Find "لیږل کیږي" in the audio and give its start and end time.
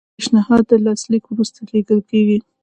1.71-2.37